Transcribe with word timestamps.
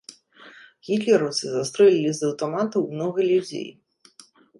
Гітлераўцы 0.87 1.45
застрэлілі 1.55 2.11
з 2.19 2.29
аўтаматаў 2.29 2.81
многа 2.95 3.21
людзей. 3.29 3.67